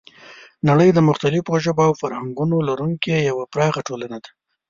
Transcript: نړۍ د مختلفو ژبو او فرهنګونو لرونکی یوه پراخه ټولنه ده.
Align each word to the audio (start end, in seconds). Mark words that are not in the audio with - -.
نړۍ 0.69 0.89
د 0.93 0.99
مختلفو 1.09 1.53
ژبو 1.65 1.83
او 1.87 1.93
فرهنګونو 2.01 2.55
لرونکی 2.69 3.27
یوه 3.29 3.45
پراخه 3.53 3.81
ټولنه 3.87 4.17
ده. 4.23 4.29